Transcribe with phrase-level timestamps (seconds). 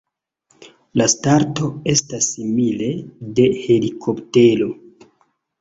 [1.01, 2.89] La starto estas simile
[3.41, 4.71] de helikoptero.